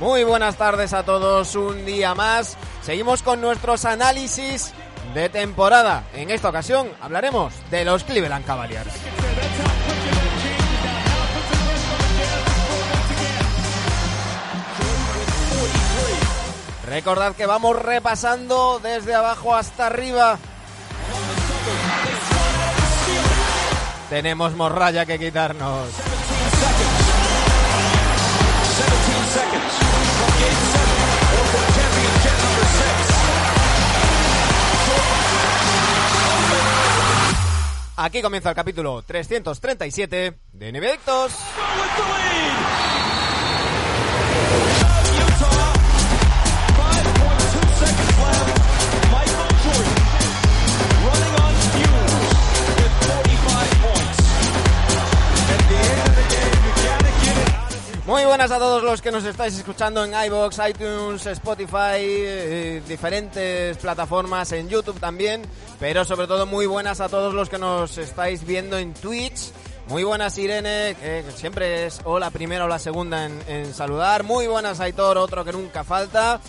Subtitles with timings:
[0.00, 2.56] Muy buenas tardes a todos, un día más.
[2.82, 4.72] Seguimos con nuestros análisis
[5.12, 6.04] de temporada.
[6.14, 8.92] En esta ocasión hablaremos de los Cleveland Cavaliers.
[16.86, 20.38] Recordad que vamos repasando desde abajo hasta arriba.
[24.08, 25.88] Tenemos morralla que quitarnos.
[38.00, 41.32] Aquí comienza el capítulo 337 de Nevectos.
[58.08, 63.76] Muy buenas a todos los que nos estáis escuchando en iBox, iTunes, Spotify, eh, diferentes
[63.76, 65.42] plataformas, en YouTube también,
[65.78, 69.52] pero sobre todo muy buenas a todos los que nos estáis viendo en Twitch.
[69.88, 74.22] Muy buenas Irene, que siempre es o la primera o la segunda en, saludar.
[74.22, 76.40] Muy buenas Aitor, otro que nunca falta.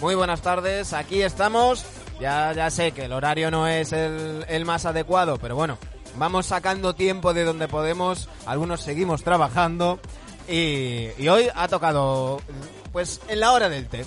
[0.00, 1.84] Muy buenas tardes, aquí estamos.
[2.20, 5.76] Ya, ya sé que el horario no es el más adecuado, pero bueno,
[6.16, 8.30] vamos sacando tiempo de donde podemos.
[8.46, 10.00] Algunos seguimos trabajando.
[10.48, 12.40] Y, hoy ha tocado,
[12.92, 14.04] pues, en la hora del té.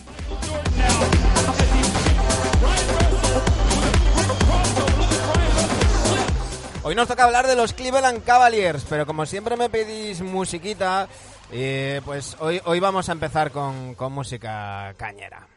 [6.83, 11.07] Hoy nos toca hablar de los Cleveland Cavaliers, pero como siempre me pedís musiquita,
[11.51, 15.47] eh, pues hoy, hoy vamos a empezar con, con música cañera.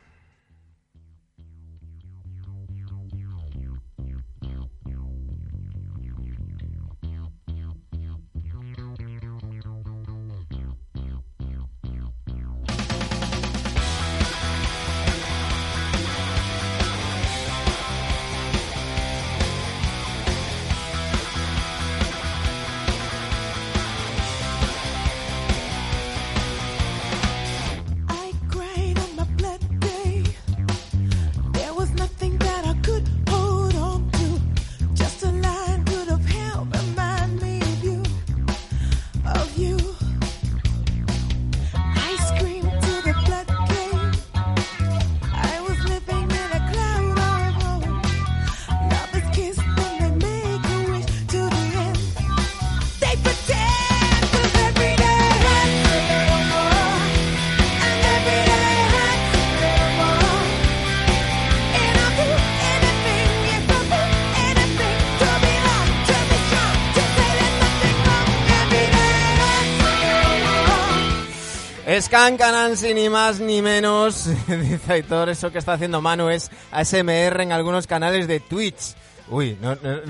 [71.99, 76.51] Day Skank Anansi, ni más ni menos, dice Aitor, eso que está haciendo Manu es
[76.71, 78.95] ASMR en algunos canales de Twitch.
[79.29, 80.01] Uy, no, no,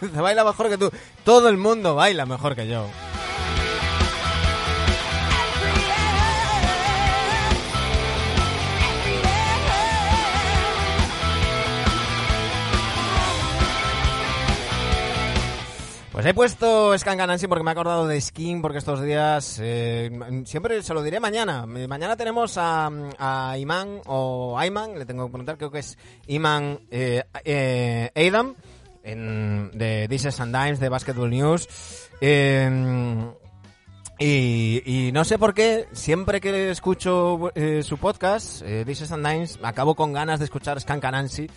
[0.00, 0.90] se baila mejor que tú.
[1.24, 2.86] Todo el mundo baila mejor que yo.
[16.26, 20.10] He puesto Anansi porque me he acordado de Skin, porque estos días, eh,
[20.46, 21.66] siempre se lo diré mañana.
[21.76, 25.98] Eh, Mañana tenemos a, a Iman o Ayman, le tengo que preguntar, creo que es
[26.26, 28.54] Iman eh, eh, Adam,
[29.02, 31.68] en, de is and Dimes, de Basketball News.
[32.22, 33.30] Eh,
[34.18, 39.94] y, no sé por qué, siempre que escucho eh, su podcast, is and Dimes, acabo
[39.94, 41.48] con ganas de escuchar Skank Anansi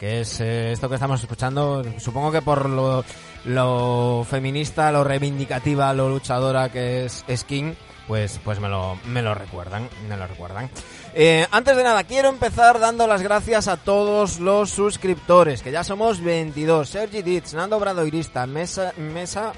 [0.00, 3.04] que es eh, esto que estamos escuchando, supongo que por lo,
[3.44, 7.76] lo feminista, lo reivindicativa, lo luchadora que es Skin,
[8.08, 10.70] pues, pues me lo, me lo recuerdan, me lo recuerdan.
[11.12, 15.84] Eh, antes de nada, quiero empezar dando las gracias a todos los suscriptores, que ya
[15.84, 16.88] somos 22.
[16.88, 19.52] Sergi Ditz, Nando Bradoirista, Mesa, Mesa,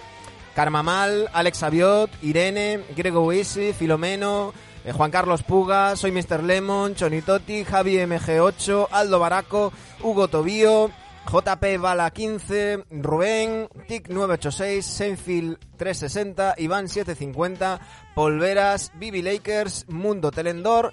[0.56, 4.52] Carmamal, Alex Aviot, Irene, Grego Wisi, Filomeno,
[4.84, 6.42] eh, Juan Carlos Puga, Soy Mr.
[6.42, 10.90] Lemon, Chonitotti, Javi MG8, Aldo Baraco, Hugo Tobío,
[11.26, 17.80] JP Bala 15, Rubén, Tic 986, Seinfeld 360, Iván 750,
[18.14, 20.92] Polveras, Bibi Lakers, Mundo Telendor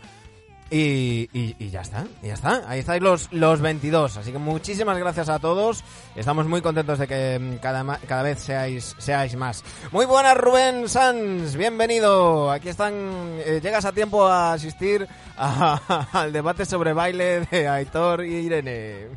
[0.72, 2.64] y, y, y ya está, ya está.
[2.68, 4.18] Ahí estáis los, los 22.
[4.18, 5.84] Así que muchísimas gracias a todos.
[6.16, 9.64] Estamos muy contentos de que mm, cada, cada vez seáis, seáis más.
[9.92, 11.56] Muy buenas, Rubén Sanz.
[11.56, 12.52] Bienvenido.
[12.52, 12.94] Aquí están.
[13.46, 15.08] eh, llegas a tiempo a asistir
[15.38, 19.08] a- al debate sobre baile de Aitor y Irene.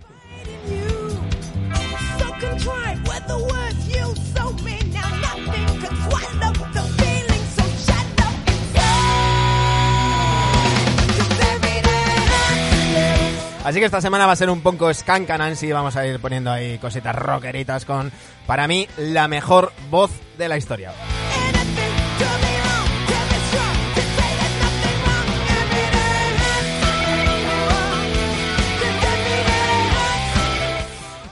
[13.64, 15.70] Así que esta semana va a ser un poco Skank Nancy.
[15.70, 18.10] Vamos a ir poniendo ahí cositas rockeritas con,
[18.46, 20.92] para mí, la mejor voz de la historia.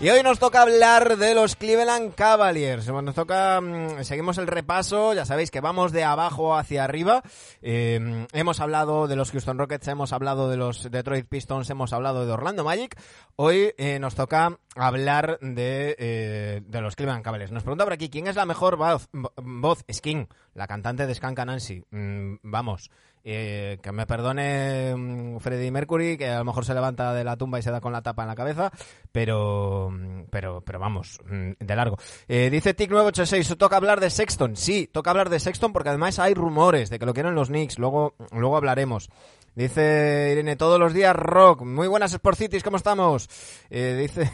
[0.02, 2.88] Y hoy nos toca hablar de los Cleveland Cavaliers.
[2.88, 7.23] Nos toca, mm, seguimos el repaso, ya sabéis que vamos de abajo hacia arriba.
[7.61, 12.25] Eh, hemos hablado de los Houston Rockets, hemos hablado de los Detroit Pistons, hemos hablado
[12.25, 12.99] de Orlando Magic.
[13.37, 17.52] Hoy eh, nos toca hablar de, eh, de los Cleveland Cavaliers.
[17.52, 19.06] Nos pregunta por aquí, ¿quién es la mejor voz?
[19.12, 19.85] voz?
[19.93, 21.85] Skin, la cantante de Skank Nancy.
[21.91, 22.91] Mm, vamos.
[23.23, 27.59] Que me perdone mm, Freddie Mercury, que a lo mejor se levanta de la tumba
[27.59, 28.71] y se da con la tapa en la cabeza,
[29.13, 31.99] pero mm, pero pero vamos, mm, de largo.
[32.29, 34.57] Eh, dice Tic986, toca hablar de Sexton.
[34.57, 37.79] Sí, toca hablar de Sexton porque además hay rumores de que lo quieren los Knicks,
[37.79, 39.11] luego luego hablaremos.
[39.55, 41.63] Dice Irene, todos los días rock.
[41.63, 43.29] Muy buenas Sportcities, ¿cómo estamos?
[43.69, 44.31] Eh, dice,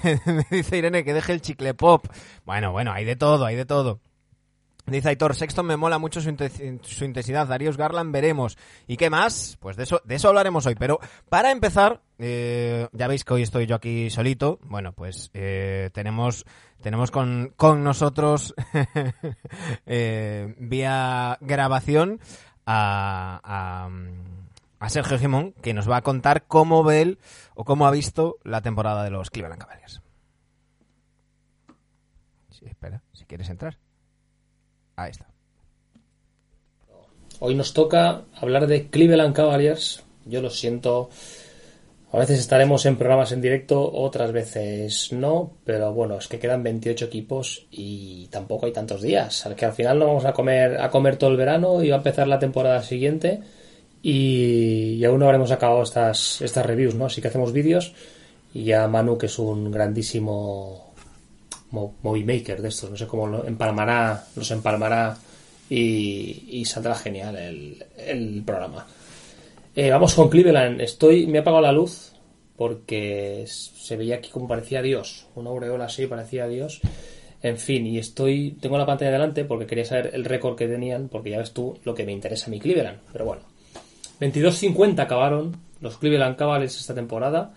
[0.51, 2.07] dice Irene que deje el chicle pop.
[2.45, 4.01] Bueno, bueno, hay de todo, hay de todo.
[4.87, 7.49] Dice Aitor, Sexton me mola mucho su, inte- su intensidad.
[7.49, 8.57] Darius Garland veremos.
[8.87, 9.57] ¿Y qué más?
[9.61, 10.77] Pues de eso, de eso hablaremos hoy.
[10.77, 14.61] Pero para empezar, eh, ya veis que hoy estoy yo aquí solito.
[14.63, 16.45] Bueno, pues eh, tenemos,
[16.81, 18.55] tenemos con, con nosotros
[19.87, 22.21] eh, vía grabación
[22.65, 23.91] a, a,
[24.79, 27.19] a Sergio Gimón, que nos va a contar cómo ve él
[27.55, 30.01] o cómo ha visto la temporada de los Cleveland Cavaliers.
[32.51, 33.79] Sí, espera, si quieres entrar.
[37.39, 40.03] Hoy nos toca hablar de Cleveland Cavaliers.
[40.25, 41.11] Yo lo siento.
[42.13, 46.63] A veces estaremos en programas en directo, otras veces no, pero bueno, es que quedan
[46.63, 49.45] 28 equipos y tampoco hay tantos días.
[49.45, 51.97] Al que al final no vamos a comer a comer todo el verano y va
[51.97, 53.41] a empezar la temporada siguiente
[54.03, 57.07] y, aún no habremos acabado estas estas reviews, ¿no?
[57.07, 57.93] Así que hacemos vídeos
[58.55, 60.86] y ya Manu, que es un grandísimo mo-
[61.71, 65.17] movie maker de estos, no sé cómo lo empalmará, los empalmará
[65.69, 68.87] y, saldrá genial el, el programa.
[69.75, 70.81] Eh, vamos con Cleveland.
[70.81, 72.13] Estoy, me ha apagado la luz
[72.57, 76.81] porque se veía aquí como parecía Dios, una aureola así parecía Dios.
[77.43, 81.09] En fin, y estoy, tengo la pantalla delante porque quería saber el récord que tenían,
[81.09, 82.99] porque ya ves tú lo que me interesa a mi Cleveland.
[83.13, 83.43] Pero bueno,
[84.21, 87.53] 22-50 acabaron los Cleveland Cavaliers esta temporada.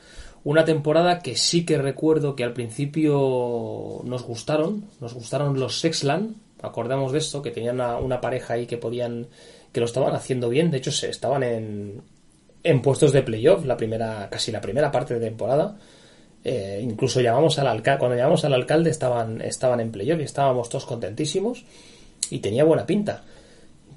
[0.50, 6.38] Una temporada que sí que recuerdo que al principio nos gustaron, nos gustaron los Sexland,
[6.64, 9.28] acordamos de esto, que tenían una, pareja ahí que podían,
[9.72, 12.02] que lo estaban haciendo bien, de hecho se estaban en,
[12.64, 15.78] en puestos de playoff la primera, casi la primera parte de temporada.
[16.44, 20.68] Eh, incluso llamamos al alcalde, cuando llamamos al alcalde estaban, estaban en playoff y estábamos
[20.68, 21.64] todos contentísimos
[22.32, 23.22] y tenía buena pinta.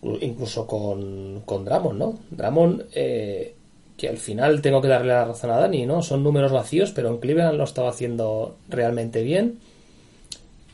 [0.02, 2.19] Inclu- Incluso con, con Dramon, ¿no?
[2.31, 3.55] Dramon, eh,
[3.96, 6.02] que al final tengo que darle la razón a Dani, ¿no?
[6.02, 9.58] Son números vacíos, pero en Cleveland lo estaba haciendo realmente bien.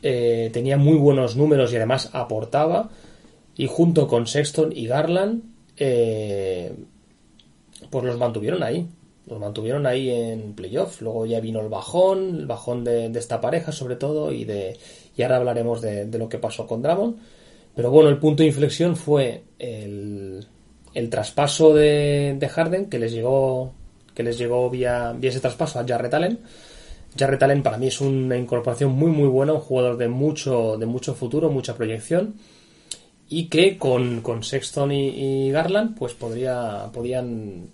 [0.01, 2.89] Eh, tenía muy buenos números y además aportaba.
[3.55, 5.43] Y junto con Sexton y Garland,
[5.77, 6.73] eh,
[7.89, 8.87] pues los mantuvieron ahí.
[9.27, 11.01] Los mantuvieron ahí en playoff.
[11.01, 14.77] Luego ya vino el bajón, el bajón de, esta pareja sobre todo, y de
[15.15, 17.17] y ahora hablaremos de, de lo que pasó con Dramon.
[17.75, 20.47] Pero bueno, el punto de inflexión fue el,
[20.99, 23.73] el traspaso de, de Harden que les llegó
[24.13, 26.39] que les llegó vía, vía ese traspaso a Jarrett Allen.
[27.17, 31.13] Allen para mí es una incorporación muy muy buena, un jugador de mucho, de mucho
[31.15, 32.35] futuro, mucha proyección
[33.29, 37.67] y que con, con Sexton y, Garland pues podría podían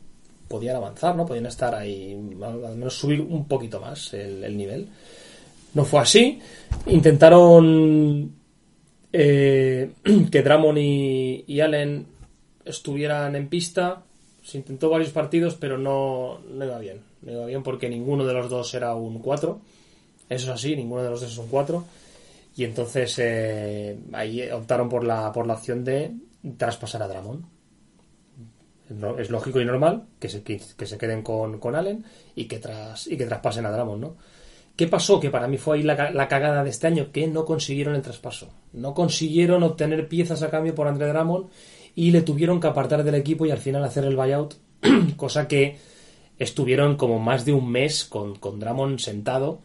[0.47, 1.25] podían avanzar, ¿no?
[1.25, 2.13] Podían estar ahí,
[2.43, 4.87] al menos subir un poquito más el, el nivel.
[5.73, 6.39] No fue así.
[6.85, 8.31] Intentaron
[9.11, 9.89] eh,
[10.31, 12.14] que Dramon y Allen
[12.65, 14.03] estuvieran en pista.
[14.43, 17.01] Se intentó varios partidos, pero no, no iba bien.
[17.21, 19.59] No iba bien porque ninguno de los dos era un 4.
[20.29, 21.83] Eso es así, ninguno de los dos es un 4.
[22.57, 26.11] Y entonces eh, ahí optaron por la, por la opción de
[26.57, 27.45] traspasar a Dramon.
[28.89, 32.05] No- Es lógico y normal que se, que, se queden con, con Allen
[32.35, 34.15] y que, tras, y que traspasen a Dramon, ¿no?
[34.75, 35.19] ¿Qué pasó?
[35.19, 38.01] Que para mí fue ahí la, la cagada de este año, que no consiguieron el
[38.01, 38.49] traspaso.
[38.73, 41.47] No consiguieron obtener piezas a cambio por André Drummond
[41.95, 44.55] y le tuvieron que apartar del equipo y al final hacer el buyout,
[45.17, 45.77] cosa que
[46.37, 49.59] estuvieron como más de un mes con, con Drummond sentado.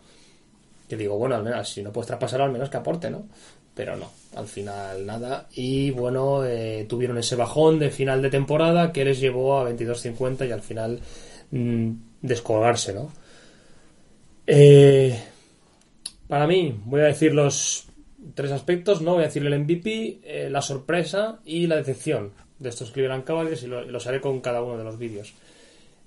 [0.88, 3.26] Que digo, bueno, al menos si no puedes traspasarlo, al menos que aporte, ¿no?
[3.74, 5.48] Pero no, al final nada.
[5.54, 10.48] Y bueno, eh, tuvieron ese bajón de final de temporada que les llevó a 22-50
[10.48, 11.00] y al final
[11.50, 11.90] mm,
[12.22, 13.12] descolgarse, ¿no?
[14.46, 15.16] Eh,
[16.26, 17.86] para mí, voy a decir los
[18.34, 19.14] tres aspectos, ¿no?
[19.14, 23.62] Voy a decir el MVP, eh, la sorpresa y la decepción de estos Cleveland Cavaliers
[23.62, 25.32] y lo- los haré con cada uno de los vídeos.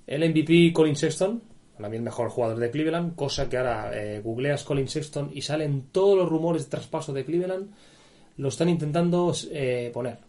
[0.07, 1.41] El MVP Colin Sexton,
[1.75, 5.41] Para mí el mejor jugador de Cleveland, cosa que ahora eh, googleas Colin Sexton y
[5.41, 7.71] salen todos los rumores de traspaso de Cleveland,
[8.37, 10.19] lo están intentando eh, poner.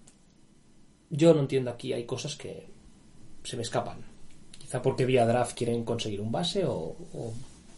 [1.11, 2.65] Yo no entiendo aquí, hay cosas que
[3.43, 3.99] se me escapan.
[4.59, 7.33] Quizá porque vía draft quieren conseguir un base o, o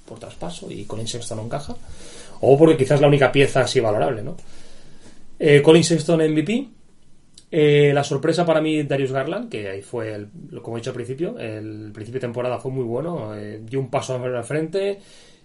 [0.07, 1.77] por traspaso y Colin Sexton no encaja.
[2.41, 4.37] O porque quizás la única pieza así valorable, ¿no?
[5.39, 6.69] Eh, Colin Sexton MVP.
[7.51, 10.29] Eh, la sorpresa para mí, Darius Garland, que ahí fue, el,
[10.63, 13.89] como he dicho al principio, el principio de temporada fue muy bueno, eh, dio un
[13.89, 14.99] paso al frente,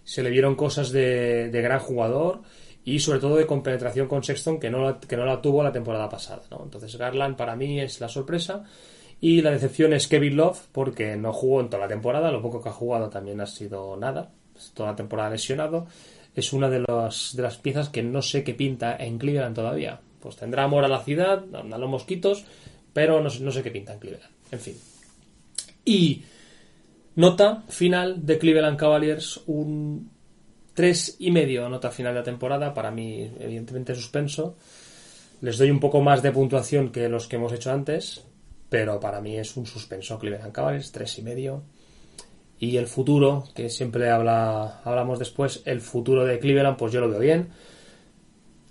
[0.03, 2.41] se le vieron cosas de, de gran jugador
[2.83, 5.71] y sobre todo de compenetración con Sexton que no, la, que no la tuvo la
[5.71, 6.41] temporada pasada.
[6.49, 6.61] ¿no?
[6.63, 8.63] Entonces Garland para mí es la sorpresa
[9.19, 12.61] y la decepción es Kevin Love porque no jugó en toda la temporada, lo poco
[12.61, 14.31] que ha jugado también ha sido nada,
[14.73, 15.87] toda la temporada lesionado.
[16.35, 19.99] Es una de, las de las piezas que no sé qué pinta en Cleveland todavía.
[20.19, 22.45] Pues tendrá amor a la ciudad, a los mosquitos,
[22.93, 24.31] pero no, no sé qué pinta en Cleveland.
[24.51, 24.75] En fin.
[25.83, 26.23] Y
[27.15, 30.09] nota final de Cleveland Cavaliers, un
[30.73, 32.73] tres y medio nota final de la temporada.
[32.73, 34.55] Para mí, evidentemente, suspenso.
[35.41, 38.23] Les doy un poco más de puntuación que los que hemos hecho antes,
[38.69, 41.63] pero para mí es un suspenso Cleveland Cavaliers, tres y medio.
[42.61, 47.09] Y el futuro, que siempre habla, hablamos después, el futuro de Cleveland, pues yo lo
[47.09, 47.49] veo bien.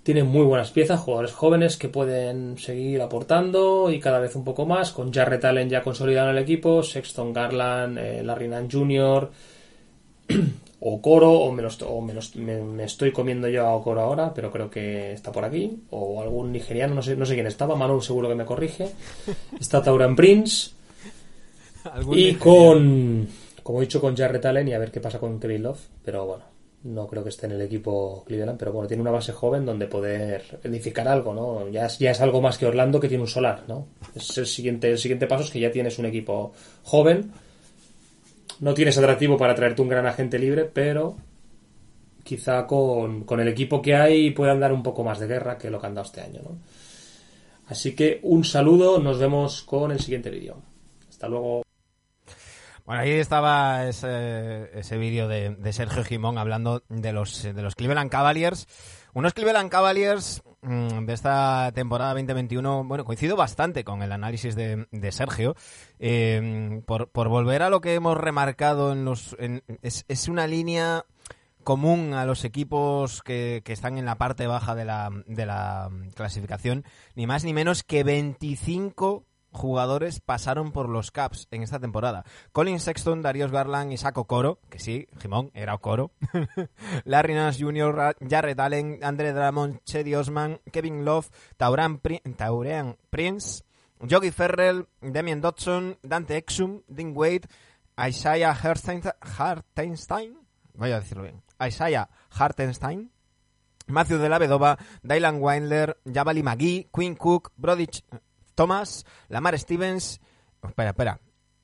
[0.03, 4.65] Tienen muy buenas piezas, jugadores jóvenes que pueden seguir aportando y cada vez un poco
[4.65, 9.29] más, con Jarrett Allen ya consolidado en el equipo, Sexton Garland, eh, Larry Nance Jr.,
[10.79, 13.75] o Coro, o, me, lo o me, lo est- me- me estoy comiendo yo a
[13.75, 17.35] Okoro ahora, pero creo que está por aquí, o algún nigeriano, no sé, no sé
[17.35, 18.89] quién estaba, Manu seguro que me corrige.
[19.59, 20.71] Está Tauran Prince,
[22.09, 22.37] y nigeriano.
[22.37, 23.27] con,
[23.71, 25.79] como he dicho, con Jarrett Allen y a ver qué pasa con Kevin Love.
[26.03, 26.43] Pero bueno,
[26.83, 28.59] no creo que esté en el equipo Cleveland.
[28.59, 31.69] Pero bueno, tiene una base joven donde poder edificar algo, ¿no?
[31.69, 33.87] Ya es, ya es algo más que Orlando que tiene un solar, ¿no?
[34.13, 36.51] Es el siguiente, el siguiente paso es que ya tienes un equipo
[36.83, 37.31] joven.
[38.59, 41.15] No tienes atractivo para traerte un gran agente libre, pero
[42.25, 45.69] quizá con, con el equipo que hay puedan dar un poco más de guerra que
[45.69, 46.57] lo que han dado este año, ¿no?
[47.67, 50.57] Así que un saludo, nos vemos con el siguiente vídeo.
[51.09, 51.63] Hasta luego.
[52.85, 58.09] Bueno, ahí estaba ese, ese vídeo de, Sergio Jimón hablando de los, de los Cleveland
[58.09, 58.67] Cavaliers.
[59.13, 64.87] Unos Cleveland Cavaliers mm, de esta temporada 2021, bueno, coincido bastante con el análisis de,
[64.91, 65.55] de Sergio.
[65.99, 69.35] Eh, por, por volver a lo que hemos remarcado en los...
[69.81, 71.05] es, es una línea
[71.63, 75.89] común a los equipos que, que están en la parte baja de la, de la
[76.15, 76.83] clasificación,
[77.15, 82.23] ni más ni menos que 25 jugadores pasaron por los Caps en esta temporada.
[82.51, 86.11] Colin Sexton, Darius Garland, Isaac Okoro, que sí, Jimón, era Okoro,
[87.05, 91.99] Larry Nance Jr., Jarrett Allen, Andre Drummond, Chedi Osman, Kevin Love, Tauran,
[92.37, 93.63] Taurean Prince,
[94.01, 97.47] Yogi Ferrell, Damian Dodson, Dante Exum, Dean Wade,
[97.99, 100.37] Isaiah Hartenstein,
[100.73, 103.11] voy a decirlo bien, Isaiah Hartenstein,
[103.87, 108.03] Matthew de la Vedova, Dylan Windler, Javali McGee, Quinn Cook, Brody Ch-
[108.55, 110.21] Thomas, Lamar Stevens,
[110.63, 111.19] espera, espera,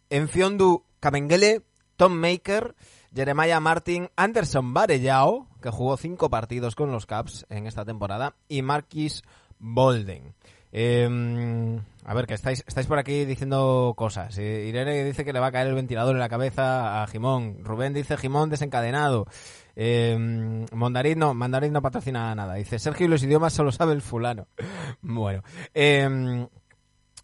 [0.10, 1.64] Enfiondu Kamengele,
[1.96, 2.76] Tom Maker,
[3.14, 8.62] Jeremiah Martin, Anderson Varellao, que jugó cinco partidos con los Caps en esta temporada, y
[8.62, 9.24] Marquis
[9.60, 10.36] Bolden.
[10.72, 14.38] Eh, a ver, que estáis, estáis por aquí diciendo cosas.
[14.38, 17.64] Eh, Irene dice que le va a caer el ventilador en la cabeza a Jimón.
[17.64, 19.28] Rubén dice Jimón desencadenado.
[19.76, 22.56] Eh, no, Mandarín no patrocina nada.
[22.56, 24.48] Dice Sergio y los idiomas solo sabe el fulano.
[25.02, 25.44] Bueno.
[25.74, 26.48] Eh,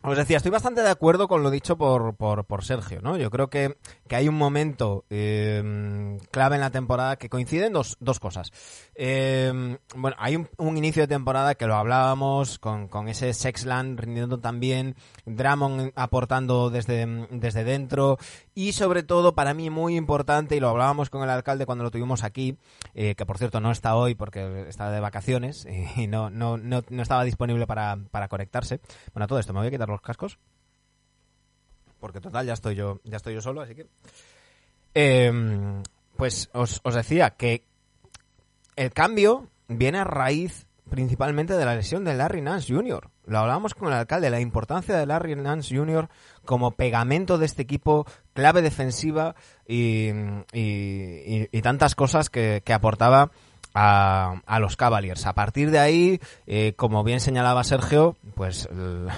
[0.03, 3.15] os decía, estoy bastante de acuerdo con lo dicho por, por, por Sergio, ¿no?
[3.15, 7.95] Yo creo que, que hay un momento eh, clave en la temporada que coinciden dos,
[8.01, 8.51] dos cosas.
[8.95, 14.39] Eh, bueno, hay un, inicio de temporada que lo hablábamos con, con ese Sexland rindiendo
[14.39, 14.95] también,
[15.25, 18.17] Drummond aportando desde, desde dentro
[18.55, 21.91] y sobre todo para mí muy importante, y lo hablábamos con el alcalde cuando lo
[21.91, 22.57] tuvimos aquí,
[22.93, 26.83] eh, que por cierto no está hoy porque está de vacaciones y no, no, no,
[26.89, 28.81] no estaba disponible para, para conectarse.
[29.13, 30.37] Bueno, todo esto me voy a quitar los cascos.
[31.99, 33.87] Porque total, ya estoy yo, ya estoy yo solo, así que.
[34.93, 35.31] Eh,
[36.17, 37.63] pues os, os decía que
[38.75, 43.09] el cambio viene a raíz principalmente de la lesión de Larry Nance Jr.
[43.25, 46.09] Lo hablábamos con el alcalde, la importancia de Larry Nance Jr.
[46.45, 49.35] como pegamento de este equipo, clave defensiva
[49.67, 50.11] y,
[51.61, 53.31] tantas cosas que aportaba
[53.73, 55.25] a, los Cavaliers.
[55.25, 58.69] A partir de ahí, eh, como bien señalaba Sergio, pues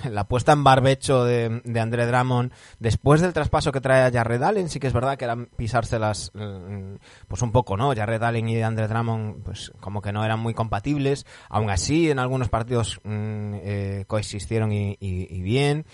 [0.09, 4.41] la puesta en barbecho de, de André Drummond, después del traspaso que trae a Jared
[4.41, 6.95] Allen, sí que es verdad que eran pisárselas mm,
[7.27, 7.93] pues un poco, ¿no?
[7.95, 11.25] Jared Allen y André Drummond, pues como que no eran muy compatibles.
[11.49, 15.85] Aún así, en algunos partidos mm, eh, coexistieron y, y- y bien.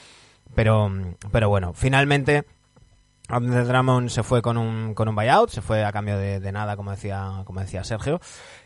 [0.53, 0.91] Pero,
[1.31, 2.43] pero bueno, finalmente
[3.31, 6.51] Andre Drummond se fue con un, con un buyout, se fue a cambio de, de
[6.51, 8.19] nada, como decía, como decía Sergio.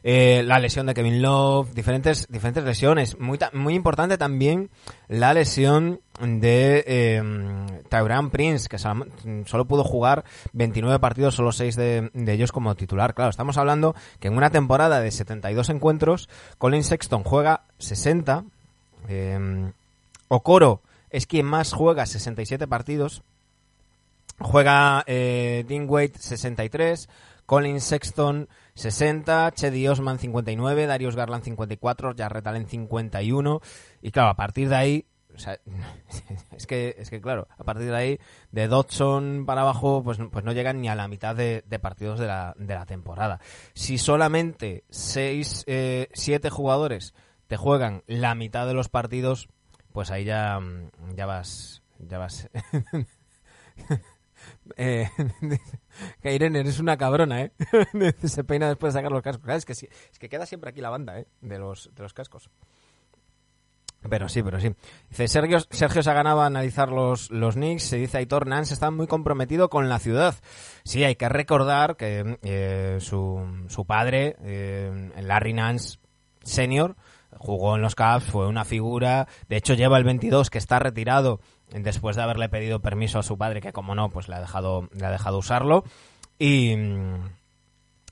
[0.04, 3.20] Eh, la lesión de Kevin Love, diferentes, diferentes lesiones.
[3.20, 4.70] Muy, muy importante también
[5.08, 7.24] la lesión de eh,
[8.32, 9.12] Prince, que sol-
[9.46, 13.14] solo pudo jugar 29 partidos, solo 6 de, de ellos como titular.
[13.14, 18.44] Claro, estamos hablando que en una temporada de 72 encuentros, Colin Sexton juega 60,
[19.10, 19.72] eh,
[20.28, 20.82] Okoro
[21.12, 23.22] es quien más juega 67 partidos,
[24.40, 27.10] Juega eh, Wade 63,
[27.46, 33.62] Colin Sexton 60, Chedi Osman 59, Darius Garland 54, Jarrett Allen 51
[34.02, 35.60] y claro, a partir de ahí o sea,
[36.56, 38.20] es que es que claro, a partir de ahí
[38.52, 42.28] de Dodson para abajo pues, pues no llegan ni a la mitad de, partidos de
[42.28, 43.40] la, de la temporada.
[43.74, 47.14] Si solamente 6 eh, 7 jugadores
[47.48, 49.50] te juegan la mitad de los partidos,
[49.92, 50.60] pues ahí ya
[51.16, 52.50] ya vas ya vas
[54.78, 55.10] eh,
[56.22, 57.52] que Irene, eres una cabrona, ¿eh?
[58.24, 59.44] Se peina después de sacar los cascos.
[59.44, 61.28] Claro, Es que, es que queda siempre aquí la banda, ¿eh?
[61.42, 62.50] De los, de los cascos.
[64.10, 64.72] Pero sí, pero sí.
[65.10, 67.84] Dice, Sergio, Sergio se ha ganado analizar los, los Knicks.
[67.84, 70.36] Se dice, Aitor Nance está muy comprometido con la ciudad.
[70.84, 75.98] Sí, hay que recordar que eh, su, su padre, eh, Larry Nance
[76.44, 76.96] Senior,
[77.38, 79.28] jugó en los Cavs, fue una figura.
[79.50, 81.40] De hecho, lleva el 22 que está retirado
[81.72, 84.90] después de haberle pedido permiso a su padre, que como no, pues le ha dejado,
[84.94, 85.84] le ha dejado usarlo.
[86.38, 86.74] Y,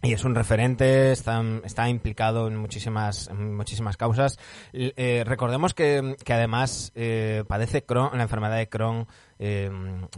[0.01, 4.38] y es un referente, está, está implicado en muchísimas, en muchísimas causas.
[4.74, 9.07] Eh, recordemos que, que además eh, padece Crohn, la enfermedad de Crohn.
[9.45, 9.69] Eh,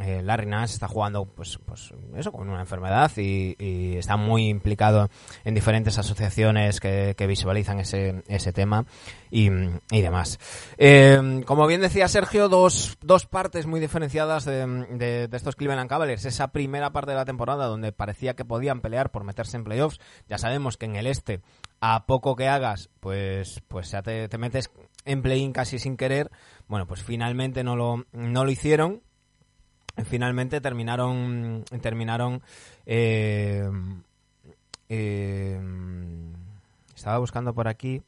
[0.01, 5.09] eh, Larry Nance está jugando, pues, pues eso, con una enfermedad y, está muy implicado
[5.43, 8.85] en diferentes asociaciones que, que visualizan ese, ese tema
[9.31, 9.49] y,
[9.89, 10.37] y demás.
[10.77, 16.25] Eh, como bien decía Sergio, dos, dos partes muy diferenciadas de estos Cleveland Cavaliers.
[16.25, 19.99] Esa primera parte de la temporada donde parecía que podían pelear por meterse en playoffs.
[20.29, 21.41] Ya sabemos que en el este,
[21.79, 24.69] a poco que hagas, pues, pues ya te, te metes
[25.03, 26.29] en play-in casi sin querer.
[26.67, 29.01] Bueno, pues finalmente no lo, no lo hicieron.
[30.03, 32.41] Finalmente terminaron, terminaron,
[32.85, 33.69] eh,
[34.89, 35.59] eh,
[36.93, 38.01] estaba buscando por aquí,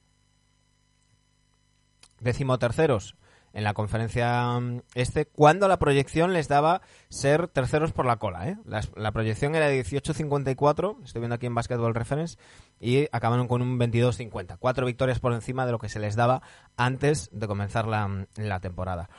[2.20, 3.16] decimoterceros
[3.54, 8.50] en la conferencia mm, este, cuando la proyección les daba ser terceros por la cola.
[8.50, 8.58] ¿eh?
[8.96, 12.38] La proyección era de 18-54, estoy viendo aquí en Basketball Reference,
[12.80, 14.58] y acabaron con un 22-50.
[14.60, 16.42] Cuatro victorias por encima de lo que se les daba
[16.76, 19.10] antes de comenzar la, la temporada.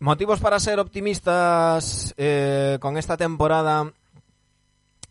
[0.00, 3.92] Motivos para ser optimistas eh, con esta temporada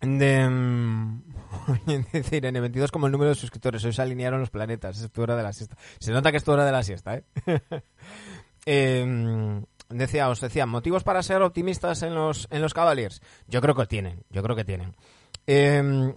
[0.02, 0.50] de...
[0.50, 1.24] mm,
[2.14, 3.86] Dice Irene, 22 como el número de suscriptores.
[3.86, 5.00] Hoy se alinearon los planetas.
[5.00, 5.78] Es tu hora de la siesta.
[6.00, 7.24] Se nota que es tu hora de la siesta, ¿eh?
[8.66, 13.22] Eh, decía, os decía, motivos para ser optimistas en los, en los Cavaliers.
[13.48, 14.96] Yo creo que tienen, yo creo que tienen.
[15.48, 16.14] Eh,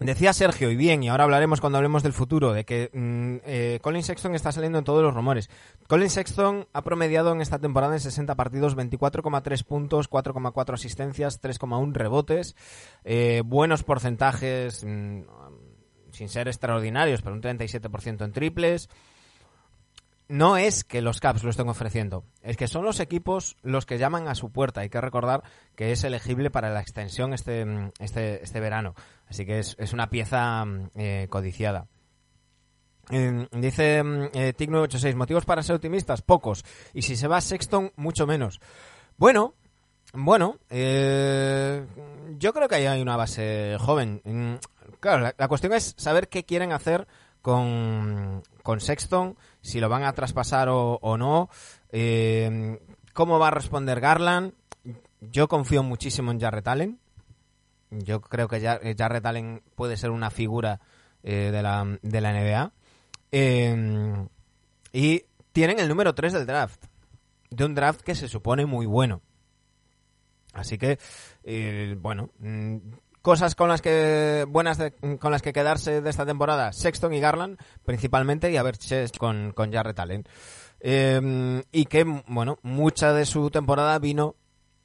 [0.00, 3.78] Decía Sergio, y bien, y ahora hablaremos cuando hablemos del futuro, de que mm, eh,
[3.82, 5.50] Colin Sexton está saliendo en todos los rumores.
[5.88, 11.92] Colin Sexton ha promediado en esta temporada en 60 partidos 24,3 puntos, 4,4 asistencias, 3,1
[11.92, 12.56] rebotes,
[13.04, 15.20] eh, buenos porcentajes, mm,
[16.12, 18.88] sin ser extraordinarios, pero un 37% en triples.
[20.30, 23.98] No es que los Caps lo estén ofreciendo, es que son los equipos los que
[23.98, 24.82] llaman a su puerta.
[24.82, 25.42] Hay que recordar
[25.74, 28.94] que es elegible para la extensión este, mm, este, este verano.
[29.28, 31.88] Así que es, es una pieza mm, eh, codiciada.
[33.10, 36.64] Eh, dice mm, eh, TIC986, motivos para ser optimistas, pocos.
[36.94, 38.60] Y si se va Sexton, mucho menos.
[39.16, 39.54] Bueno,
[40.12, 41.84] bueno, eh,
[42.38, 44.60] yo creo que ahí hay una base joven.
[45.00, 47.08] Claro, la, la cuestión es saber qué quieren hacer
[47.42, 51.48] con, con Sexton, si lo van a traspasar o, o no,
[51.90, 52.80] eh,
[53.12, 54.54] cómo va a responder Garland.
[55.20, 56.98] Yo confío muchísimo en Jarrett Allen.
[57.90, 60.80] Yo creo que eh, Jarrett Allen puede ser una figura
[61.22, 62.72] eh, de, la, de la NBA.
[64.92, 66.84] Y tienen el número 3 del draft.
[67.50, 69.20] De un draft que se supone muy bueno.
[70.52, 70.98] Así que,
[72.00, 72.78] bueno, mm,
[73.22, 74.78] cosas con las que buenas
[75.18, 78.76] con las que quedarse de esta temporada, Sexton y Garland principalmente y a ver
[79.18, 80.24] con, con Jarrett Allen.
[80.80, 84.36] Eh, y que, bueno, mucha de su temporada vino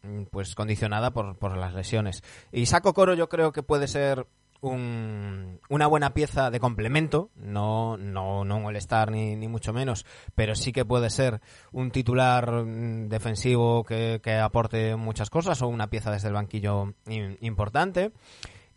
[0.04, 2.24] mm, pues condicionada por, por las lesiones.
[2.52, 4.28] Y Saco Coro yo creo que puede ser
[4.70, 10.06] un- una buena pieza de complemento, no, no, no un all-star ni, ni mucho menos,
[10.36, 15.68] pero sí que puede ser un titular mm, defensivo que, que aporte muchas cosas o
[15.68, 18.12] una pieza desde el banquillo im- importante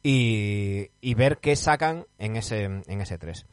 [0.02, 3.46] y, y ver qué sacan en ese, en ese 3.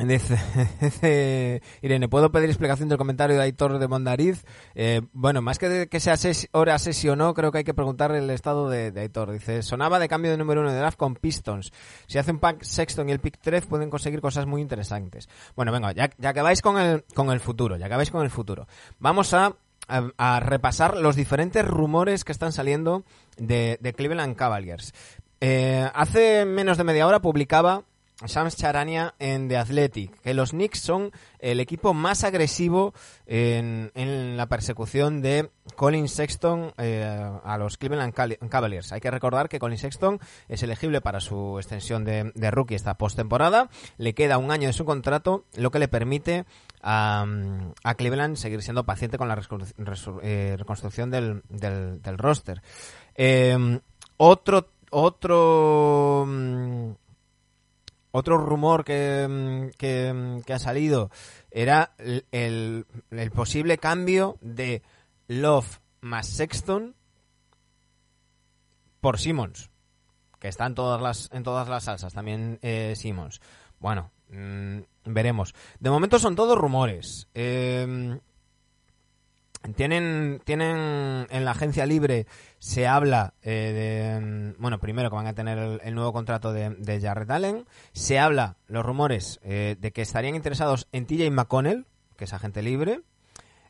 [0.06, 4.44] Dice, Irene, ¿puedo pedir explicación del comentario de Aitor de Mondariz?
[4.74, 7.64] Eh, bueno, más que de que sea ses hora sesi o no, creo que hay
[7.64, 9.30] que preguntar el estado de, de Aitor.
[9.30, 11.70] Dice, sonaba de cambio de número uno de draft con Pistons.
[12.06, 15.28] Si hace un pack Sexton y el pick 3 pueden conseguir cosas muy interesantes.
[15.54, 18.22] Bueno, venga, ya, ya que vais con el, con el futuro, ya que vais con
[18.22, 18.66] el futuro.
[19.00, 19.54] Vamos a,
[19.86, 23.04] a, a repasar los diferentes rumores que están saliendo
[23.36, 24.94] de, de Cleveland Cavaliers.
[25.42, 27.84] Eh, hace menos de media hora publicaba
[28.26, 32.92] Shams Charania en The Athletic, que los Knicks son el equipo más agresivo
[33.26, 38.92] en, en la persecución de Colin Sexton eh, a los Cleveland Cavaliers.
[38.92, 43.70] Hay que recordar que Colin Sexton es elegible para su extensión de, rookie esta postemporada.
[43.96, 46.44] Le queda un año de su contrato, lo que le permite
[46.82, 47.24] a,
[47.96, 49.40] Cleveland seguir siendo paciente con la
[50.22, 52.62] eh, reconstrucción del roster.
[53.14, 53.80] Eh,
[54.16, 56.90] otro otro mm,
[58.12, 61.10] otro rumor que, mm, que, mm, que ha salido
[61.50, 62.86] era el,
[63.34, 64.82] posible cambio de
[65.28, 66.94] Love más Sexton
[69.00, 69.70] por Simmons,
[70.38, 73.40] que está en todas las, en todas las salsas, también eh, Simmons.
[73.78, 75.54] Bueno, mm, veremos.
[75.78, 77.28] De momento son todos rumores.
[77.34, 78.18] Eh,
[79.76, 82.26] tienen, tienen en la agencia libre
[82.58, 84.20] se habla eh, de
[84.56, 87.66] mm, bueno primero que van a tener el, nuevo contrato de, de Jarrett Allen.
[87.92, 92.62] Se habla los rumores eh, de que estarían interesados en TJ McConnell que es agente
[92.62, 93.00] libre.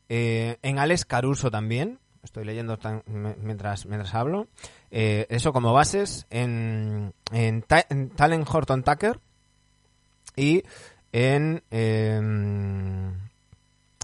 [0.08, 4.46] Eh, en Alex Caruso también estoy leyendo mientras mientras hablo.
[4.90, 9.20] Eso como bases en en, Ta- en Talen Horton Tucker
[10.36, 10.62] y
[11.12, 11.62] en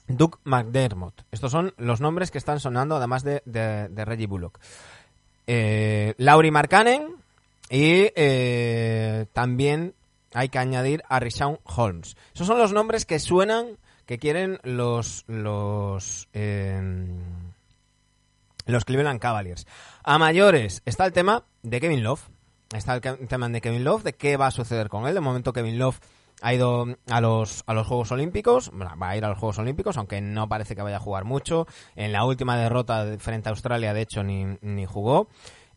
[0.08, 1.22] Doug McDermott.
[1.30, 3.42] Estos son los nombres que están sonando, además de,
[3.94, 4.58] Reggie Bullock.
[5.46, 7.14] Eh, Laurie Markkanen
[7.70, 9.94] y eh, también
[10.34, 12.16] hay que añadir a Rishawn Holmes.
[12.34, 17.08] Esos son los nombres que suenan, que quieren los los em,
[18.66, 19.66] los Cleveland Cavaliers.
[20.02, 22.22] A mayores está el tema de Kevin Love.
[22.74, 25.14] Está el tema de Kevin Love, de qué va a suceder con él.
[25.14, 26.00] De momento Kevin Love
[26.42, 29.96] ha ido a los, a los Juegos Olímpicos, va a ir a los Juegos Olímpicos,
[29.96, 31.66] aunque no parece que vaya a jugar mucho.
[31.94, 35.28] En la última derrota de- frente a Australia, de hecho, ni, ni jugó.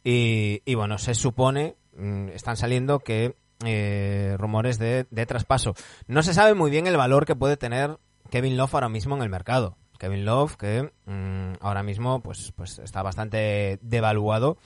[0.03, 5.73] Y, y bueno, se supone, mm, están saliendo que eh, rumores de, de traspaso.
[6.07, 7.97] No se sabe muy bien el valor que puede tener
[8.29, 9.75] Kevin Love ahora mismo en el mercado.
[9.97, 14.57] Kevin Love, que mm, ahora mismo pues, pues está bastante devaluado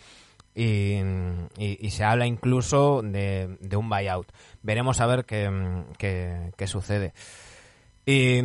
[0.55, 4.31] y, se habla incluso de, de un buyout.
[4.61, 5.49] Veremos a ver qué,
[5.97, 7.13] qué- qué sucede.
[8.05, 8.39] Y,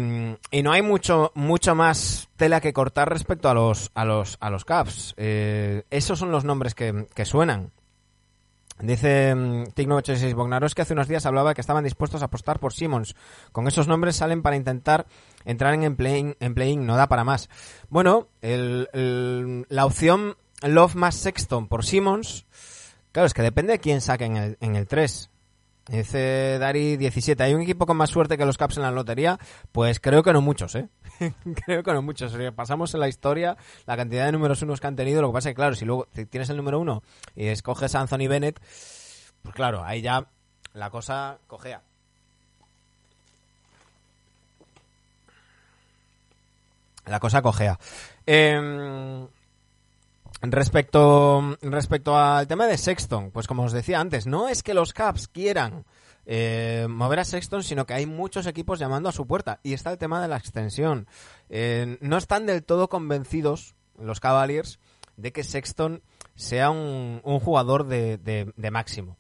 [0.53, 4.51] y no hay mucho mucho más tela que cortar respecto a los a los a
[4.51, 5.15] los Caps.
[5.17, 7.73] Eh, esos son los nombres que, que suenan.
[8.81, 12.73] Dice mm, Tig986 Bognaros que hace unos días hablaba que estaban dispuestos a apostar por
[12.73, 13.17] Simmons.
[13.51, 15.07] Con esos nombres salen para intentar
[15.45, 17.51] entrar en play-in, en play-in, no da para más.
[17.89, 22.47] Bueno, el- la opción Love más Sexton por Simmons,
[23.13, 25.31] claro, es que depende de quién saque en el, en el 3.
[25.89, 29.39] Dice Dari 17, ¿hay un equipo con más suerte que los Caps en la lotería?
[29.73, 30.89] Pues creo que no muchos, ¿eh?
[31.65, 32.37] creo que no muchos.
[32.55, 35.49] Pasamos en la historia la cantidad de números unos que han tenido, lo que pasa
[35.49, 37.03] es que, claro, si luego tienes el número uno
[37.35, 38.61] y escoges a Anthony Bennett,
[39.43, 40.27] pues claro, ahí ya
[40.75, 41.81] la cosa cojea.
[47.07, 47.79] La cosa cojea.
[48.27, 49.27] Em,
[50.43, 54.93] respecto, respecto al tema de Sexton, pues como os decía antes, no es que los
[54.93, 55.85] Caps quieran
[56.27, 59.61] eh, mover a Sexton, sino que hay muchos equipos llamando a su puerta.
[59.63, 61.07] Y está el tema de la extensión.
[61.49, 64.79] Eh, no están del todo convencidos los Cavaliers
[65.17, 66.03] de que Sexton
[66.37, 69.17] sea un, un jugador de, de- máximo.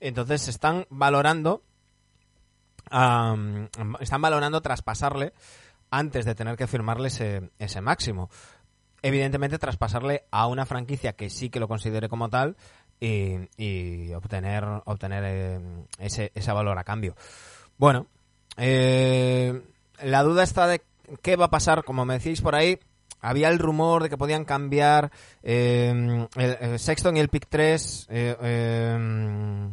[0.00, 1.62] Entonces están valorando
[4.00, 5.32] están valorando traspasarle
[5.90, 8.30] antes de tener que firmarle ese, ese máximo.
[9.02, 12.56] Evidentemente traspasarle a una franquicia que sí que lo considere como tal
[13.00, 15.60] y, obtener, obtener eh,
[15.98, 17.14] ese, ese valor a cambio.
[17.78, 18.06] Bueno,
[18.56, 19.62] eh,
[20.02, 20.82] la duda está de
[21.22, 22.78] qué va a pasar, como me decís por ahí,
[23.20, 25.10] había el rumor de que podían cambiar
[25.42, 29.68] eh, el, el Sexton y el pick 3 eh, eh,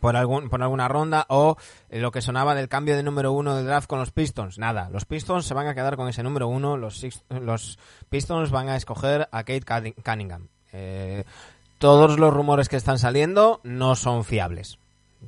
[0.00, 1.56] por, algún, por alguna ronda o
[1.90, 4.58] eh, lo que sonaba del cambio de número uno del draft con los Pistons.
[4.58, 8.68] Nada, los Pistons se van a quedar con ese número uno, los, los Pistons van
[8.68, 10.48] a escoger a Kate Cunning- Cunningham.
[10.72, 11.24] Eh,
[11.78, 14.78] todos los rumores que están saliendo no son fiables.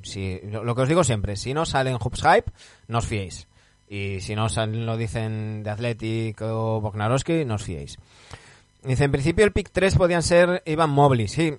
[0.02, 2.52] Si, lo que os digo siempre, si no salen Hoops Hype,
[2.88, 3.48] no os fiéis.
[3.88, 7.98] Y si no salen- lo dicen de Athletic o Bognarowski, no os fiéis.
[8.82, 11.54] Dice, en principio el pick 3 podían ser Ivan Mobley, sí.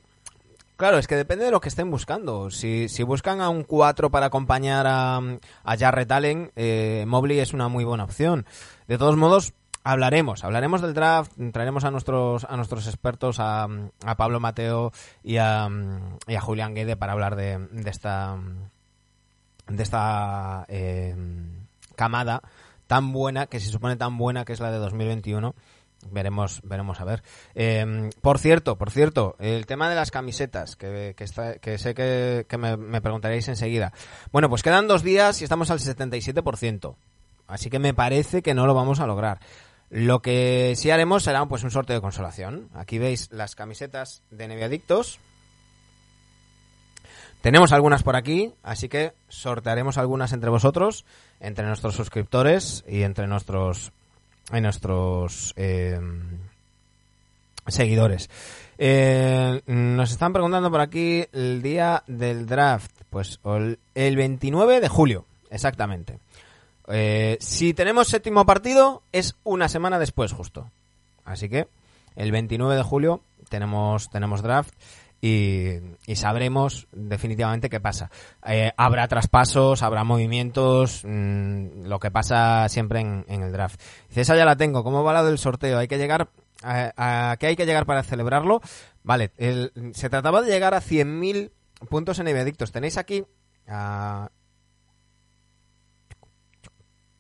[0.82, 2.50] Claro, es que depende de lo que estén buscando.
[2.50, 5.18] Si, si buscan a un 4 para acompañar a,
[5.64, 8.48] a Jarrett Allen, eh, Mobley es una muy buena opción.
[8.88, 13.68] De todos modos, hablaremos, hablaremos del draft, traeremos a nuestros, a nuestros expertos, a,
[14.04, 14.92] a Pablo Mateo
[15.22, 18.40] y a, a Julián Guede para hablar de, de esta,
[19.68, 21.16] de esta eh,
[21.96, 22.42] camada
[22.88, 25.54] tan buena, que se supone tan buena que es la de 2021.
[26.10, 27.24] Veremos, veremos a ver.
[27.54, 31.28] Eh, por cierto, por cierto, el tema de las camisetas, que, que,
[31.78, 33.94] sé que, me preguntaréis enseguida.
[34.32, 36.96] Bueno, pues quedan dos días y estamos al 77%.
[37.48, 39.40] Así que me parece que no lo vamos a lograr.
[39.90, 42.70] Lo que sí haremos será pues un sorteo de consolación.
[42.74, 45.20] Aquí veis las camisetas de Neviadictos.
[47.42, 51.04] Tenemos algunas por aquí, así que sortearemos algunas entre vosotros,
[51.42, 53.92] entre nuestros suscriptores y entre nuestros,
[54.54, 56.00] y nuestros eh,
[57.68, 58.30] seguidores.
[58.78, 62.92] Eh, nos están preguntando por aquí el día del draft.
[63.10, 66.20] Pues el, el 29 de julio, exactamente.
[66.88, 70.70] Eh, si tenemos séptimo partido, es una semana después, justo.
[71.26, 71.68] Así que
[72.16, 74.74] el 29 de julio tenemos, tenemos draft
[75.22, 75.80] y,
[76.16, 78.10] sabremos definitivamente qué pasa.
[78.46, 83.80] Eh, habrá traspasos, habrá movimientos, mm, lo que pasa siempre en, el draft.
[84.10, 84.84] Dice, esa ya la tengo.
[84.84, 85.78] ¿Cómo va la del sorteo?
[85.78, 86.30] Hay que llegar
[86.64, 88.62] a, qué hay que llegar para celebrarlo.
[89.04, 89.32] Vale,
[89.94, 91.52] se trataba de llegar a 100.000
[91.90, 92.72] puntos en Adictos.
[92.72, 93.24] Tenéis aquí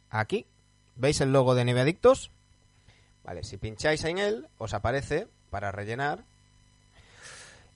[0.09, 0.45] aquí
[0.95, 2.31] veis el logo de Adictos.
[3.23, 6.25] Vale, si pincháis en él, os aparece para rellenar.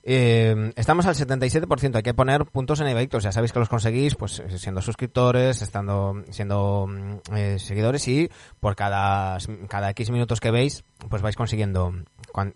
[0.08, 3.24] Eh, estamos al 77%, hay que poner puntos en Adictos.
[3.24, 8.30] Ya sabéis que los conseguís pues eh, siendo suscriptores, estando siendo mm, eh, seguidores y
[8.60, 9.36] por cada
[9.68, 11.92] cada X minutos que veis, pues vais consiguiendo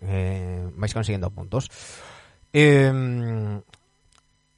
[0.01, 1.69] eh, vais consiguiendo puntos.
[2.53, 2.89] Eh,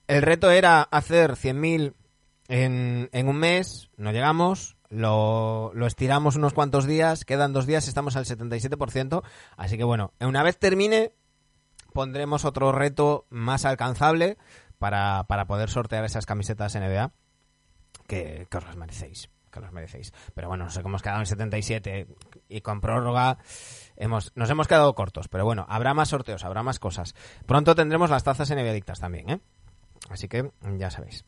[0.08, 1.94] el reto era hacer 100.000
[2.48, 7.88] en, en un mes, no llegamos, lo, lo estiramos unos cuantos días, quedan dos días,
[7.88, 9.24] estamos al 77%,
[9.58, 11.14] así que bueno, una vez termine,
[11.94, 14.38] pondremos otro reto más alcanzable
[14.80, 17.12] para, para poder sortear esas camisetas NBA,
[18.08, 20.12] que, que os las merecéis, que os las merecéis.
[20.36, 22.08] Pero bueno, nos hemos quedado en 77
[22.50, 23.38] y con prórroga
[23.96, 27.16] hemos, nos hemos quedado cortos, pero bueno, habrá más sorteos, habrá más cosas.
[27.46, 29.40] Pronto tendremos las tazas NBA dictas también, ¿eh?
[30.10, 31.26] Así que ya sabéis.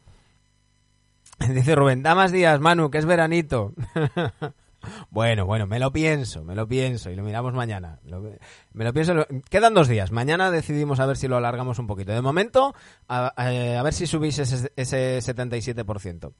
[1.40, 3.74] Dice Rubén, da más días, Manu, que es veranito.
[5.10, 8.00] bueno, bueno, me lo pienso, me lo pienso y lo miramos mañana.
[8.74, 9.14] Me lo pienso.
[9.50, 10.12] Quedan dos días.
[10.12, 12.12] Mañana decidimos a ver si lo alargamos un poquito.
[12.12, 12.76] De momento,
[13.08, 16.32] a, a ver si subís ese, ese 77%.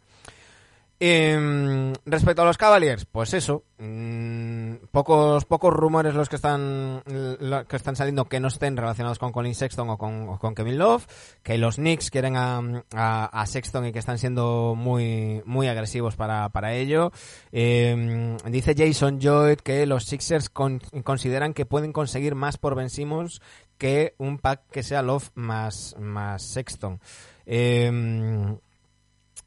[0.98, 4.55] Em, respecto a los Cavaliers, pues eso, mm,
[4.96, 9.54] pocos pocos rumores los que están que están saliendo que no estén relacionados con Colin
[9.54, 11.06] Sexton o con, con Kevin Love,
[11.44, 12.62] que los Knicks quieren a,
[12.94, 17.12] a- Sexton y que están siendo muy muy agresivos para, para ello.
[17.52, 22.90] Em, dice Jason Lloyd que los Sixers con- consideran que pueden conseguir más por Ben
[22.90, 23.42] Simmons
[23.78, 27.02] que un pack que sea Love más más Sexton.
[27.46, 28.58] Em,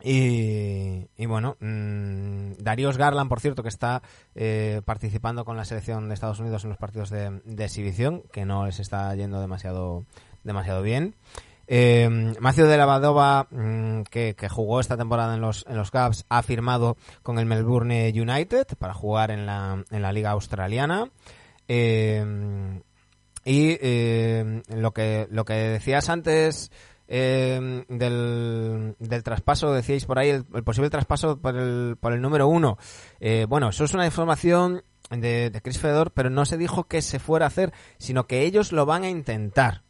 [0.02, 4.02] y, y bueno, mm, Darius Garland, por cierto, que está
[4.34, 8.66] eh, participando con la selección de Estados Unidos en los partidos de, exhibición, que no
[8.66, 10.04] les está yendo demasiado,
[10.44, 11.14] demasiado bien.
[11.66, 12.08] Eh,
[12.40, 16.24] Macio de la Badova, mm, que, que jugó esta temporada en los, en los Cavs,
[16.28, 21.10] ha firmado con el Melbourne United para jugar en la, en la Liga Australiana.
[21.66, 22.24] Eh,
[23.48, 26.70] y eh, lo que lo que decías antes
[27.08, 32.46] eh, del, del traspaso, decíais por ahí, el, posible traspaso por el, por el número
[32.48, 32.78] uno.
[33.18, 37.02] Eh, bueno, eso es una información de, de Chris Fedor, pero no se dijo que
[37.02, 39.82] se fuera a hacer, sino que ellos lo van a intentar.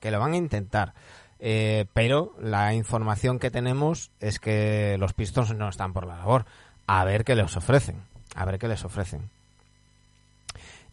[0.00, 0.94] Que lo van a intentar.
[1.40, 6.46] Eh, pero la información que tenemos es que los Pistons no están por la labor.
[6.86, 7.96] A ver qué les ofrecen.
[8.34, 9.30] A ver qué les ofrecen.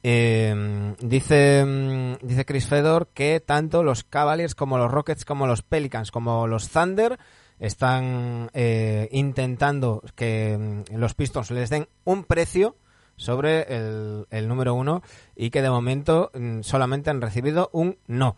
[0.07, 5.63] Eh, dice, mm, dice Chris Fedor que tanto los Cavaliers como los Rockets como los
[5.63, 7.17] Pelicans como los Thunder
[7.59, 12.75] están eh, intentando que mm, los Pistons les den un precio
[13.15, 15.01] sobre el, número uno
[15.35, 18.35] y que de momento solamente han recibido un no.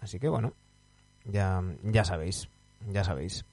[0.00, 0.52] Así que bueno,
[1.24, 2.50] ya, ya sabéis,
[2.90, 3.46] ya sabéis.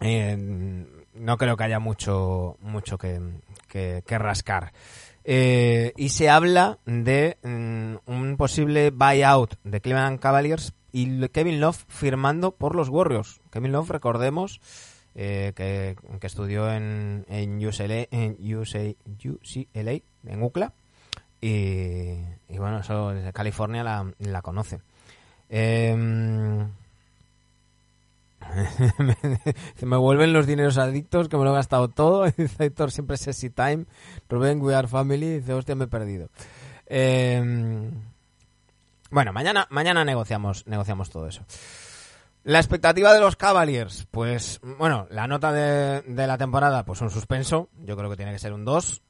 [0.00, 3.22] No creo que haya mucho, mucho que-
[3.68, 4.72] que rascar.
[5.24, 11.84] Eh, y se habla de mm, un posible buyout de Cleveland Cavaliers y Kevin Love
[11.88, 13.40] firmando por los Warriors.
[13.50, 14.60] Kevin Love, recordemos,
[15.14, 18.36] eh, que, que estudió en, en UCLA, en
[20.42, 20.72] UCLA,
[21.42, 24.80] y, bueno, eso desde California la, conoce.
[25.48, 25.96] Se
[29.82, 32.24] me vuelven los dineros adictos, que me lo he gastado todo.
[32.36, 33.86] Dice Héctor, siempre sexy time.
[34.28, 35.40] Rubén, we are family.
[35.40, 36.28] Dice, hostia, me he perdido.
[36.86, 37.90] Eh,
[39.10, 41.42] bueno, mañana, mañana negociamos, negociamos todo eso.
[42.42, 47.10] La expectativa de los Cavaliers, pues, bueno, la nota de, de la temporada, pues un
[47.10, 47.68] suspenso.
[47.84, 49.02] Yo creo que tiene que ser un 2.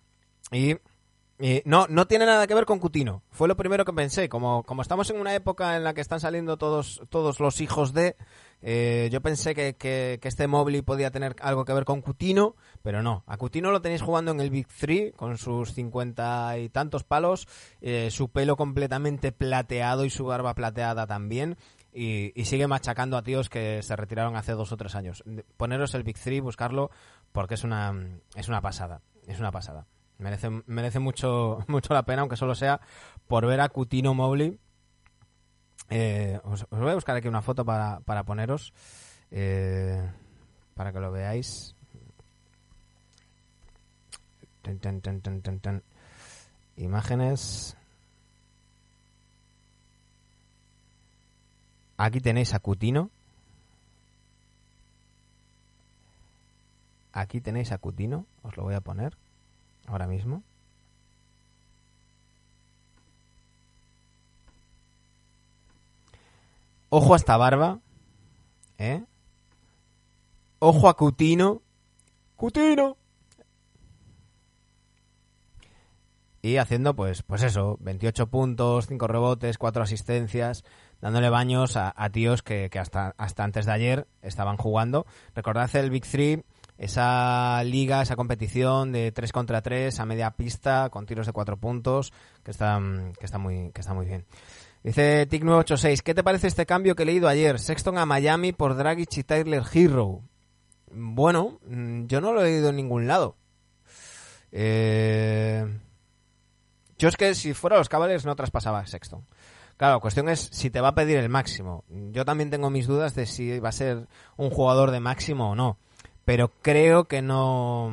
[0.52, 0.76] Y
[1.40, 3.22] y no, no tiene nada que ver con Cutino.
[3.30, 4.28] Fue lo primero que pensé.
[4.28, 7.94] Como, como estamos en una época en la que están saliendo todos, todos los hijos
[7.94, 8.16] de,
[8.62, 13.02] eh, yo pensé que, que, este Mobley podía tener algo que ver con Cutino, pero
[13.02, 13.24] no.
[13.26, 17.48] A Cutino lo tenéis jugando en el Big Three con sus cincuenta y tantos palos,
[17.80, 21.56] eh, su pelo completamente plateado y su barba plateada también.
[21.92, 25.24] Y, y sigue machacando a tíos que se retiraron hace dos o tres años.
[25.56, 26.90] Poneros el Big Three, buscarlo,
[27.32, 29.00] porque es una, es una pasada.
[29.26, 29.86] Es una pasada.
[30.18, 32.80] Merece, merece mucho, mucho la pena, aunque solo sea
[33.26, 34.58] por ver a Cutino Mobley.
[35.90, 38.72] Eh, os, voy a buscar aquí una foto para, para poneros,
[39.32, 40.08] eh,
[40.74, 41.74] para que lo veáis.
[46.76, 47.76] Imágenes.
[51.96, 53.10] Aquí tenéis a Cutino.
[57.12, 59.16] Aquí tenéis a Cutino, os lo voy a poner
[59.86, 60.44] ahora mismo.
[66.90, 67.78] Ojo a esta barba,
[68.76, 69.04] ¿eh?
[70.58, 71.62] Ojo a Cutino.
[72.34, 72.96] Cutino.
[76.42, 80.64] Y haciendo, pues, pues eso, 28 puntos, 5 rebotes, 4 asistencias,
[81.00, 85.06] dándole baños a, tíos que, que hasta, hasta antes de ayer estaban jugando.
[85.34, 86.42] Recordad el Big Three,
[86.76, 91.58] esa liga, esa competición de 3 contra 3 a media pista con tiros de 4
[91.58, 92.80] puntos, que está,
[93.20, 94.24] que muy, que está muy bien.
[94.82, 97.58] Dice Tic986, ¿qué te parece este cambio que he leído ayer?
[97.58, 100.22] Sexton a Miami por Dragic y Tyler Hero.
[100.90, 103.36] Bueno, mm, yo no lo he leído en ningún lado.
[104.52, 105.66] Eh...
[107.00, 109.24] Yo es que si fuera los Cavaliers no traspasaba Sexton.
[109.78, 111.84] Claro, la cuestión es si te va a pedir el máximo.
[111.88, 115.54] Yo también tengo mis dudas de si va a ser un jugador de máximo o
[115.54, 115.78] no.
[116.26, 117.90] Pero creo que no.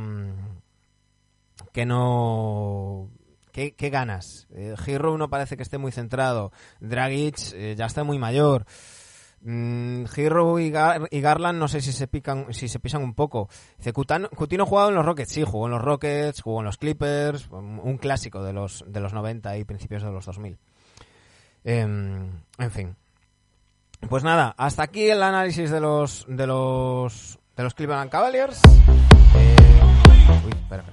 [1.71, 3.09] Que no.
[3.57, 4.45] ¿Qué, ganas?
[4.51, 4.75] Eh,
[5.17, 6.51] no parece que esté muy centrado.
[6.79, 8.65] Dragic eh, ya está muy mayor.
[9.41, 10.05] Mm,
[10.59, 13.49] y, Gar- y Garland no sé si se pican, si se pisan un poco.
[13.79, 16.77] Dice, Cutano- Cutino jugado en los Rockets, sí, jugó en los Rockets, jugó en los
[16.77, 20.59] Clippers, un clásico de los, de los 90 y principios de los 2000.
[21.63, 22.95] Em, en fin.
[24.07, 28.61] Pues nada, hasta aquí el análisis de los de los de los Cleveland Cavaliers.
[29.35, 29.55] Eh,
[30.45, 30.83] uy, espera,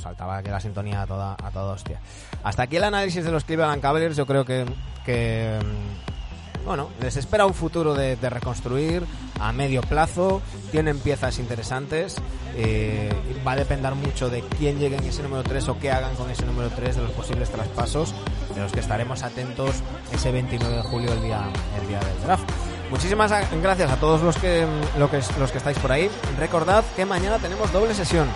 [0.00, 2.00] saltaba aquí la sintonía a toda a toda hostia.
[2.42, 4.16] Hasta aquí el análisis de los Cleveland Cavaliers.
[4.16, 4.64] Yo creo que
[5.04, 9.02] que mm, bueno, les espera un futuro de, de reconstruir
[9.40, 10.42] a medio plazo.
[10.70, 12.16] Tienen piezas interesantes.
[12.56, 13.10] eh,
[13.46, 16.28] va a depender mucho de quién llegue en ese número 3 o qué hagan con
[16.30, 18.12] ese número 3 de los posibles traspasos,
[18.54, 19.76] de los que estaremos atentos
[20.12, 21.48] ese 29 de julio, el día,
[21.80, 22.44] el día del draft.
[22.90, 23.32] Muchísimas
[23.62, 24.66] gracias a todos los que,
[24.98, 26.10] lo que, los que estáis por ahí.
[26.38, 28.26] Recordad que mañana tenemos doble sesión.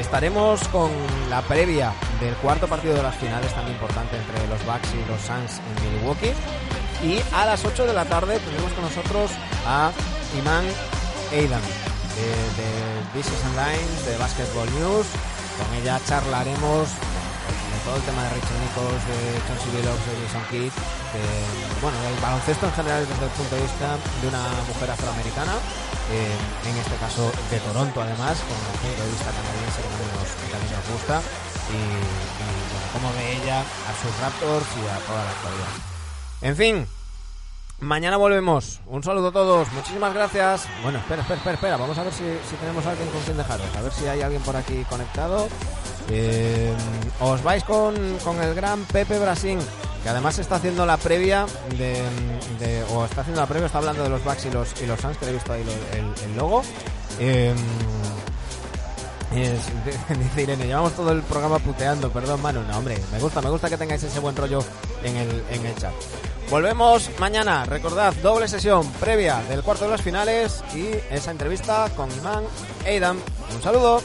[0.00, 0.90] Estaremos con
[1.28, 5.20] la previa del cuarto partido de las finales tan importante entre los Bucks y los
[5.20, 6.32] Suns en Milwaukee.
[7.04, 9.30] Y a las 8 de la tarde tendremos con nosotros
[9.66, 9.92] a
[10.38, 10.64] Iman
[11.32, 11.60] Aidan
[12.16, 12.68] de, de
[13.12, 15.06] This is Lines, de Basketball News.
[15.60, 20.44] Con ella charlaremos de todo el tema de Rachel Nichols, de Chauncey Billups, de Jason
[20.48, 20.72] Kidd,
[21.12, 21.22] de,
[21.84, 25.54] bueno, del baloncesto en general desde el punto de vista de una mujer afroamericana,
[26.10, 29.88] en este caso de Toronto además, con el punto de vista canadiense que
[30.50, 31.22] también nos, gusta,
[31.70, 35.90] y, y cómo ve ella a sus Raptors y a toda la actualidad.
[36.42, 36.86] En fin,
[37.80, 38.80] mañana volvemos.
[38.86, 39.72] Un saludo a todos.
[39.72, 40.66] Muchísimas gracias.
[40.82, 41.76] Bueno, espera, espera, espera, espera.
[41.76, 42.24] Vamos a ver si,
[42.60, 43.66] tenemos alguien con quien dejaros.
[43.76, 45.48] A ver si hay alguien por aquí conectado.
[46.08, 46.72] Eh,
[47.20, 47.94] os vais con,
[48.24, 49.60] con el gran Pepe Brasín,
[50.02, 52.02] que además está haciendo la previa de,
[52.90, 55.16] o está haciendo la previa, está hablando de los Bucks y los, y los Suns,
[55.18, 56.62] que he visto ahí lo- el, logo.
[59.32, 59.60] Es-
[60.18, 63.68] dice Irene, llevamos todo el programa puteando, perdón Manu, no hombre, me gusta, me gusta
[63.68, 64.64] que tengáis ese buen rollo
[65.04, 65.92] en el, en el chat.
[66.50, 72.10] Volvemos mañana, recordad, doble sesión previa del cuarto de las finales y esa entrevista con
[72.10, 72.42] Iman
[72.84, 73.18] Aidan.
[73.54, 74.02] Un saludo.